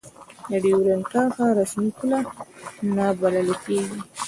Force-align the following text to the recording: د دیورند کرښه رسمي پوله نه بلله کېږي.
د 0.49 0.51
دیورند 0.63 1.03
کرښه 1.11 1.45
رسمي 1.59 1.89
پوله 1.97 2.19
نه 2.95 3.05
بلله 3.19 3.55
کېږي. 3.65 3.99